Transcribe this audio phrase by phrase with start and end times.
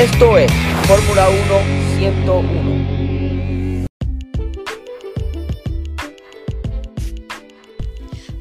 [0.00, 0.50] Esto es
[0.86, 3.86] Fórmula 1 101.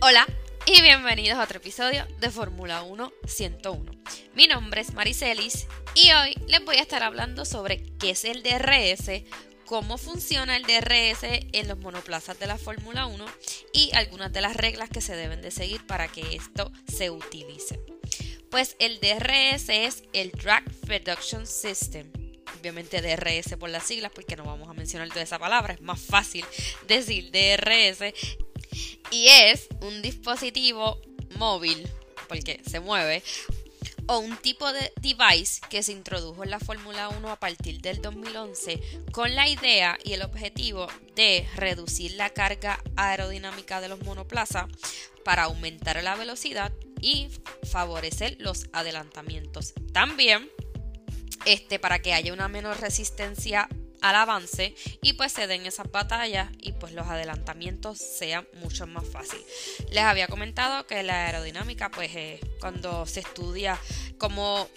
[0.00, 0.28] Hola
[0.64, 3.90] y bienvenidos a otro episodio de Fórmula 1 101.
[4.36, 5.66] Mi nombre es Maricelis
[5.96, 9.24] y hoy les voy a estar hablando sobre qué es el DRS,
[9.66, 13.26] cómo funciona el DRS en los monoplazas de la Fórmula 1
[13.72, 17.80] y algunas de las reglas que se deben de seguir para que esto se utilice.
[18.50, 22.10] Pues el DRS es el Drag Reduction System.
[22.58, 26.00] Obviamente DRS por las siglas, porque no vamos a mencionar toda esa palabra, es más
[26.00, 26.44] fácil
[26.88, 28.12] decir DRS.
[29.12, 31.00] Y es un dispositivo
[31.36, 31.88] móvil,
[32.28, 33.22] porque se mueve,
[34.06, 38.02] o un tipo de device que se introdujo en la Fórmula 1 a partir del
[38.02, 38.80] 2011
[39.12, 44.66] con la idea y el objetivo de reducir la carga aerodinámica de los monoplazas
[45.24, 47.28] para aumentar la velocidad y
[47.70, 49.74] favorecer los adelantamientos.
[49.92, 50.50] También
[51.46, 53.68] este, para que haya una menor resistencia
[54.00, 59.06] al avance y pues se den esas batallas y pues los adelantamientos sean mucho más
[59.06, 59.44] fáciles.
[59.90, 63.78] Les había comentado que la aerodinámica pues eh, cuando se estudia
[64.18, 64.68] cómo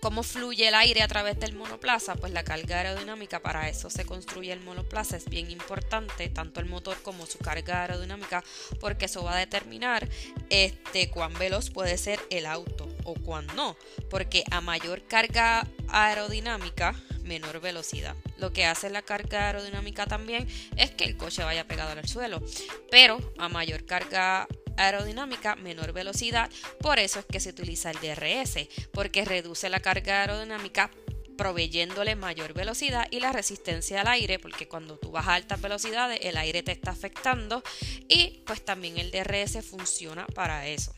[0.00, 4.04] cómo fluye el aire a través del monoplaza, pues la carga aerodinámica, para eso se
[4.04, 8.44] construye el monoplaza, es bien importante, tanto el motor como su carga aerodinámica,
[8.80, 10.08] porque eso va a determinar
[10.50, 13.76] este, cuán veloz puede ser el auto o cuán no,
[14.10, 18.16] porque a mayor carga aerodinámica, menor velocidad.
[18.38, 22.42] Lo que hace la carga aerodinámica también es que el coche vaya pegado al suelo,
[22.90, 24.48] pero a mayor carga
[24.78, 30.22] aerodinámica, menor velocidad, por eso es que se utiliza el DRS, porque reduce la carga
[30.22, 30.90] aerodinámica
[31.38, 36.18] proveyéndole mayor velocidad y la resistencia al aire, porque cuando tú vas a altas velocidades
[36.22, 37.62] el aire te está afectando
[38.08, 40.92] y pues también el DRS funciona para eso.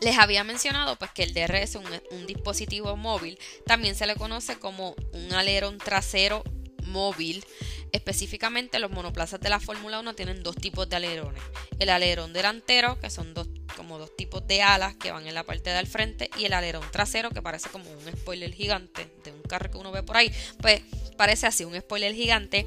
[0.00, 4.58] Les había mencionado pues que el DRS un, un dispositivo móvil, también se le conoce
[4.58, 6.42] como un alerón trasero
[6.84, 7.44] móvil.
[7.92, 11.42] Específicamente los monoplazas de la Fórmula 1 tienen dos tipos de alerones.
[11.78, 15.44] El alerón delantero, que son dos, como dos tipos de alas que van en la
[15.44, 19.42] parte del frente, y el alerón trasero, que parece como un spoiler gigante de un
[19.42, 20.32] carro que uno ve por ahí.
[20.60, 20.82] Pues
[21.16, 22.66] parece así, un spoiler gigante.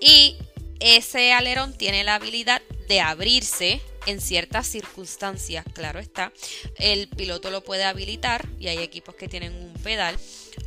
[0.00, 0.36] Y
[0.80, 6.32] ese alerón tiene la habilidad de abrirse en ciertas circunstancias, claro está.
[6.76, 10.18] El piloto lo puede habilitar y hay equipos que tienen un pedal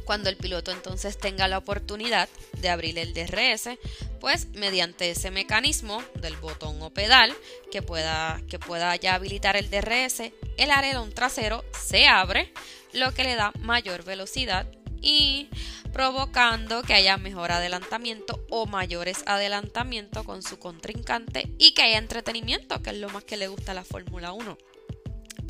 [0.05, 2.29] cuando el piloto entonces tenga la oportunidad
[2.59, 3.77] de abrir el DRS,
[4.19, 7.33] pues mediante ese mecanismo del botón o pedal
[7.71, 12.51] que pueda, que pueda ya habilitar el DRS, el alerón trasero se abre,
[12.93, 14.67] lo que le da mayor velocidad
[15.01, 15.49] y
[15.91, 22.81] provocando que haya mejor adelantamiento o mayores adelantamientos con su contrincante y que haya entretenimiento,
[22.81, 24.57] que es lo más que le gusta a la Fórmula 1.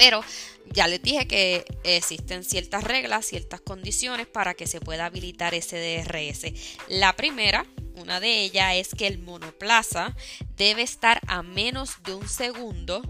[0.02, 0.24] Pero
[0.74, 5.78] ya les dije que existen ciertas reglas, ciertas condiciones para que se pueda habilitar ese
[5.78, 6.52] DRS.
[6.88, 10.16] La primera, una de ellas, es que el monoplaza
[10.58, 13.04] debe estar a menos de un segundo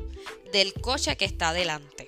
[0.52, 2.08] del coche que está delante.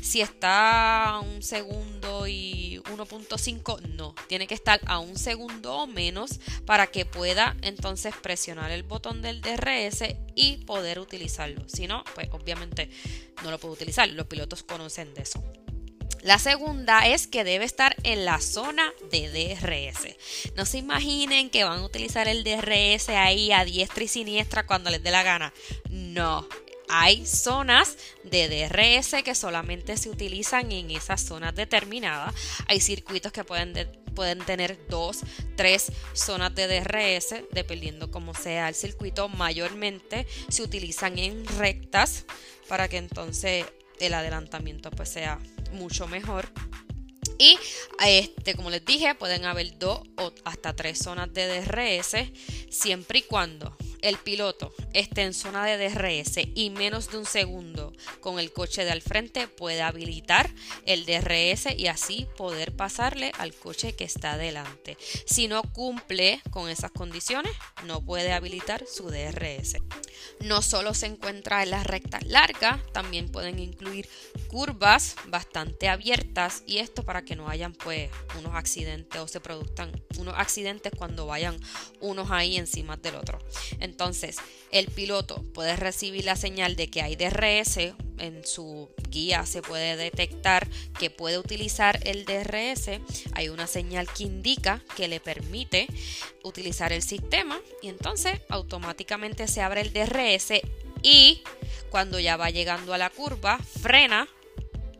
[0.00, 2.53] Si está un segundo y
[2.96, 4.14] 1.5, no.
[4.28, 9.22] Tiene que estar a un segundo o menos para que pueda entonces presionar el botón
[9.22, 11.68] del DRS y poder utilizarlo.
[11.68, 12.90] Si no, pues obviamente
[13.42, 14.08] no lo puede utilizar.
[14.08, 15.42] Los pilotos conocen de eso.
[16.24, 20.16] La segunda es que debe estar en la zona de DRS.
[20.56, 24.88] No se imaginen que van a utilizar el DRS ahí a diestra y siniestra cuando
[24.88, 25.52] les dé la gana.
[25.90, 26.48] No,
[26.88, 32.34] hay zonas de DRS que solamente se utilizan en esas zonas determinadas.
[32.66, 33.74] Hay circuitos que pueden,
[34.46, 35.20] tener dos,
[35.56, 39.28] tres zonas de DRS, dependiendo cómo sea el circuito.
[39.28, 42.24] Mayormente se utilizan en rectas
[42.68, 43.64] para que entonces
[44.00, 45.38] el adelantamiento pues sea
[45.72, 46.48] mucho mejor.
[47.38, 47.58] Y
[48.06, 52.30] este, como les dije, pueden haber dos o hasta tres zonas de DRS
[52.70, 57.92] siempre y cuando el piloto esté en zona de DRS y menos de un segundo
[58.20, 60.50] con el coche de al frente puede habilitar
[60.86, 64.96] el DRS y así poder pasarle al coche que está delante.
[65.26, 67.52] Si no cumple con esas condiciones,
[67.84, 69.76] no puede habilitar su DRS.
[70.40, 74.08] No solo se encuentra en las rectas largas, también pueden incluir
[74.48, 79.92] curvas bastante abiertas y esto para que no hayan pues unos accidentes o se produzcan
[80.18, 81.58] unos accidentes cuando vayan
[82.00, 83.38] unos ahí encima del otro.
[83.80, 84.36] Entonces,
[84.70, 89.96] el piloto puede recibir la señal de que hay DRS, en su guía se puede
[89.96, 93.00] detectar que puede utilizar el DRS,
[93.32, 95.86] hay una señal que indica que le permite
[96.42, 100.60] utilizar el sistema y entonces automáticamente se abre el DRS
[101.02, 101.42] y
[101.90, 104.28] cuando ya va llegando a la curva frena.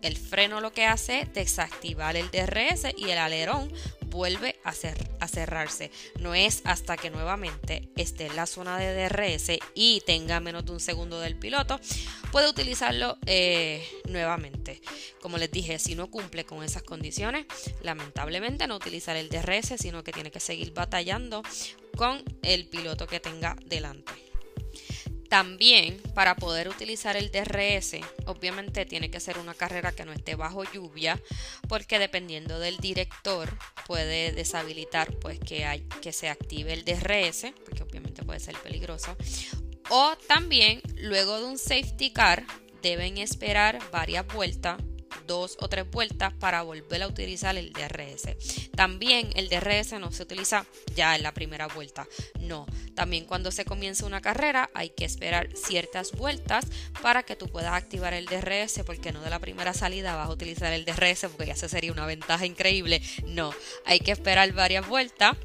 [0.03, 3.73] El freno lo que hace es desactivar el DRS y el alerón
[4.15, 4.73] vuelve a,
[5.21, 5.91] a, cerrarse.
[6.21, 10.73] No es hasta que nuevamente esté en la zona de DRS y tenga menos de
[10.73, 11.81] un segundo del piloto,
[12.31, 14.81] puede utilizarlo eh, nuevamente.
[15.21, 17.47] Como les dije, si no cumple con esas condiciones,
[17.83, 21.43] lamentablemente no utilizar el DRS, sino que tiene que seguir batallando
[21.97, 24.24] con el piloto que tenga delante.
[25.35, 27.97] También para poder utilizar el DRS,
[28.27, 31.21] obviamente tiene que ser una carrera que no esté bajo lluvia,
[31.69, 37.83] porque dependiendo del director puede deshabilitar pues que, hay, que se active el DRS, porque
[37.83, 39.17] obviamente puede ser peligroso.
[39.91, 42.47] O también luego de un safety car
[42.81, 44.81] deben esperar varias vueltas
[45.27, 48.71] dos o tres vueltas para volver a utilizar el DRS.
[48.75, 52.07] También el DRS no se utiliza ya en la primera vuelta,
[52.41, 52.67] no.
[52.95, 56.67] También cuando se comienza una carrera hay que esperar ciertas vueltas
[57.03, 60.33] para que tú puedas activar el DRS porque no de la primera salida vas a
[60.33, 63.03] utilizar el DRS porque ya se sería una ventaja increíble.
[63.25, 63.53] No,
[63.85, 65.37] hay que esperar varias vueltas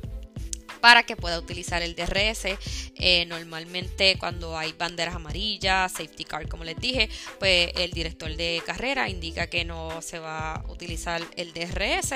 [0.81, 2.57] para que pueda utilizar el DRS.
[2.95, 7.09] Eh, normalmente cuando hay banderas amarillas, safety car como les dije,
[7.39, 12.15] pues el director de carrera indica que no se va a utilizar el DRS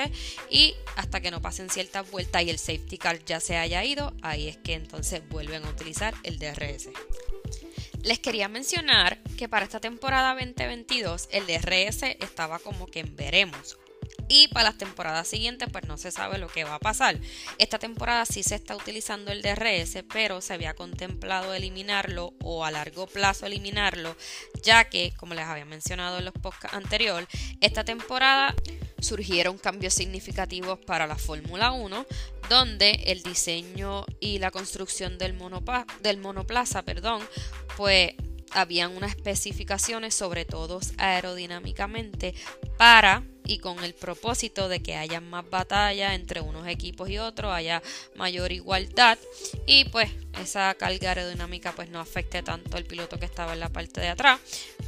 [0.50, 4.12] y hasta que no pasen ciertas vueltas y el safety car ya se haya ido,
[4.22, 6.88] ahí es que entonces vuelven a utilizar el DRS.
[8.02, 13.78] Les quería mencionar que para esta temporada 2022 el DRS estaba como que en veremos
[14.28, 17.18] y para las temporadas siguientes pues no se sabe lo que va a pasar.
[17.58, 22.70] Esta temporada sí se está utilizando el DRS, pero se había contemplado eliminarlo o a
[22.70, 24.16] largo plazo eliminarlo,
[24.62, 27.28] ya que, como les había mencionado en los podcasts anteriores,
[27.60, 28.54] esta temporada
[29.00, 32.06] surgieron cambios significativos para la Fórmula 1,
[32.48, 35.36] donde el diseño y la construcción del,
[36.00, 37.22] del monoplaza, perdón,
[37.76, 38.14] pues
[38.52, 42.34] habían unas especificaciones, sobre todo aerodinámicamente,
[42.78, 47.52] para y con el propósito de que haya más batalla entre unos equipos y otros,
[47.52, 47.82] haya
[48.16, 49.18] mayor igualdad
[49.66, 50.10] y pues
[50.40, 54.08] esa carga aerodinámica pues no afecte tanto al piloto que estaba en la parte de
[54.08, 54.40] atrás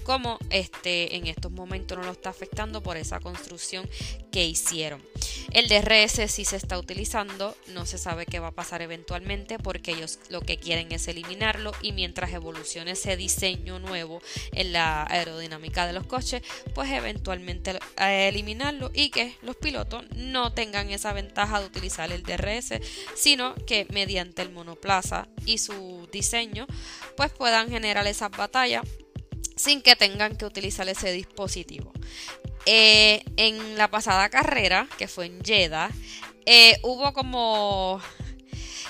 [0.03, 3.89] como este en estos momentos no lo está afectando por esa construcción
[4.31, 5.03] que hicieron.
[5.53, 9.93] El DRS sí se está utilizando, no se sabe qué va a pasar eventualmente porque
[9.93, 14.21] ellos lo que quieren es eliminarlo y mientras evolucione ese diseño nuevo
[14.53, 16.43] en la aerodinámica de los coches,
[16.75, 22.81] pues eventualmente eliminarlo y que los pilotos no tengan esa ventaja de utilizar el DRS,
[23.15, 26.67] sino que mediante el monoplaza y su diseño,
[27.17, 28.83] pues puedan generar esas batallas
[29.57, 31.93] sin que tengan que utilizar ese dispositivo.
[32.67, 35.91] Eh, en la pasada carrera, que fue en Jeddah,
[36.47, 38.01] eh, hubo como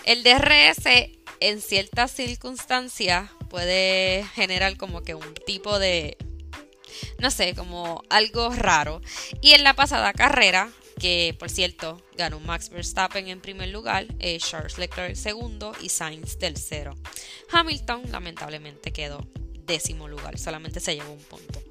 [0.04, 6.16] el DRS en ciertas circunstancias puede generar como que un tipo de
[7.18, 9.00] no sé, como algo raro.
[9.40, 14.38] Y en la pasada carrera, que por cierto ganó Max Verstappen en primer lugar, eh,
[14.38, 16.96] Charles Leclerc segundo y Sainz tercero.
[17.50, 19.26] Hamilton lamentablemente quedó
[19.66, 21.65] décimo lugar, solamente se llevó un punto.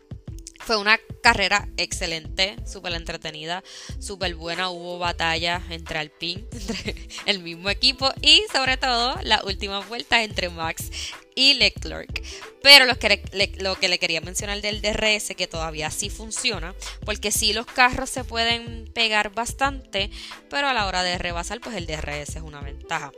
[0.65, 3.63] Fue una carrera excelente, súper entretenida,
[4.00, 4.69] súper buena.
[4.69, 6.95] Hubo batallas entre Alpine, entre
[7.27, 10.89] el mismo equipo y sobre todo la última vuelta entre Max
[11.35, 12.24] y Leclerc.
[12.63, 16.74] Pero lo que, le, lo que le quería mencionar del DRS, que todavía sí funciona,
[17.05, 20.10] porque sí los carros se pueden pegar bastante,
[20.50, 23.12] pero a la hora de rebasar, pues el DRS es una ventaja.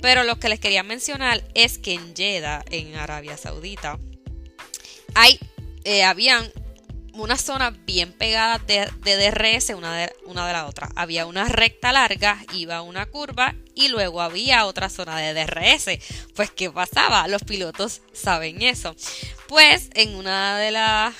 [0.00, 3.98] Pero lo que les quería mencionar es que en Jeddah, en Arabia Saudita,
[5.14, 5.38] hay,
[5.84, 6.50] eh, habían
[7.14, 10.88] una zona bien pegada de, DRS una de, una de la otra.
[10.96, 15.98] Había una recta larga, iba una curva y luego había otra zona de DRS.
[16.34, 17.26] Pues, ¿qué pasaba?
[17.28, 18.94] Los pilotos saben eso.
[19.48, 21.14] Pues, en una de las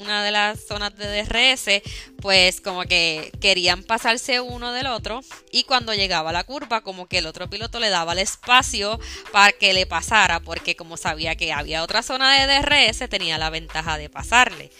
[0.00, 1.82] una de las zonas de DRS,
[2.22, 5.20] pues como que querían pasarse uno del otro
[5.52, 8.98] y cuando llegaba la curva como que el otro piloto le daba el espacio
[9.30, 13.50] para que le pasara porque como sabía que había otra zona de DRS tenía la
[13.50, 14.70] ventaja de pasarle.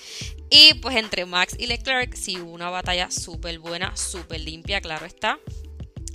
[0.50, 5.06] Y pues entre Max y Leclerc sí hubo una batalla súper buena, súper limpia, claro
[5.06, 5.38] está.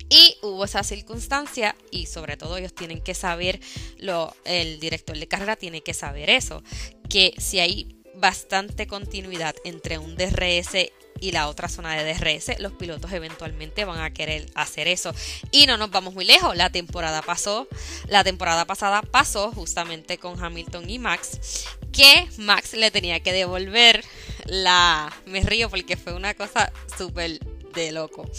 [0.10, 3.60] Y hubo esa circunstancia y sobre todo ellos tienen que saber,
[3.98, 6.64] lo, el director de carrera tiene que saber eso,
[7.10, 12.74] que si hay bastante continuidad entre un DRS y la otra zona de DRS, los
[12.74, 15.14] pilotos eventualmente van a querer hacer eso.
[15.52, 17.68] Y no nos vamos muy lejos, la temporada pasó,
[18.08, 24.04] la temporada pasada pasó justamente con Hamilton y Max, que Max le tenía que devolver
[24.46, 25.14] la...
[25.26, 27.40] Me río porque fue una cosa súper
[27.74, 28.30] de loco.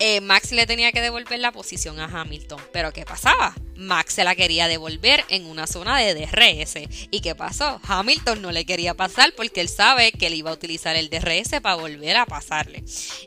[0.00, 2.60] eh, Max le tenía que devolver la posición a Hamilton.
[2.72, 3.54] Pero ¿qué pasaba?
[3.76, 6.74] Max se la quería devolver en una zona de DRS.
[7.10, 7.80] ¿Y qué pasó?
[7.84, 11.60] Hamilton no le quería pasar porque él sabe que él iba a utilizar el DRS
[11.60, 12.84] para volver a pasarle.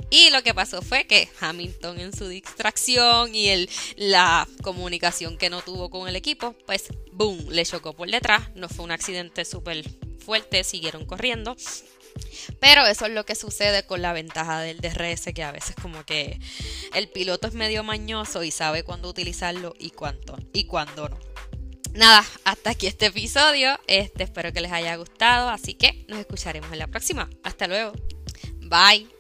[0.09, 5.49] Y lo que pasó fue que Hamilton en su distracción y el, la comunicación que
[5.49, 8.49] no tuvo con el equipo, pues boom, le chocó por detrás.
[8.55, 9.83] No fue un accidente súper
[10.25, 11.55] fuerte, siguieron corriendo.
[12.59, 16.05] Pero eso es lo que sucede con la ventaja del DRS, que a veces como
[16.05, 16.39] que
[16.93, 21.19] el piloto es medio mañoso y sabe cuándo utilizarlo y cuándo, y cuándo no.
[21.93, 23.79] Nada, hasta aquí este episodio.
[23.87, 27.29] Este, espero que les haya gustado, así que nos escucharemos en la próxima.
[27.43, 27.93] Hasta luego.
[28.61, 29.16] Bye.